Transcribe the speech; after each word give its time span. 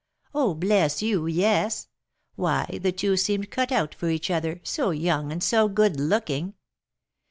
"Oh, 0.33 0.55
bless 0.55 1.03
you, 1.03 1.27
yes! 1.27 1.87
Why, 2.35 2.79
the 2.81 2.91
two 2.91 3.15
seemed 3.15 3.51
cut 3.51 3.71
out 3.71 3.93
for 3.93 4.09
each 4.09 4.31
other, 4.31 4.59
so 4.63 4.89
young 4.89 5.31
and 5.31 5.43
so 5.43 5.67
good 5.67 5.99
looking! 5.99 6.55